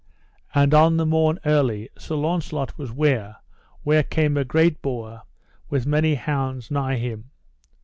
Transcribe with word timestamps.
And 0.55 0.73
on 0.73 0.97
the 0.97 1.05
morn 1.05 1.37
early 1.45 1.87
Sir 1.95 2.15
Launcelot 2.15 2.75
was 2.75 2.91
ware 2.91 3.35
where 3.83 4.01
came 4.01 4.35
a 4.35 4.43
great 4.43 4.81
boar 4.81 5.21
with 5.69 5.85
many 5.85 6.15
hounds 6.15 6.71
nigh 6.71 6.95
him. 6.97 7.29